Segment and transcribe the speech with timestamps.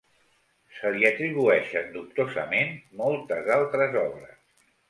[0.77, 4.43] Se li atribueixen dubtosament moltes altres obres.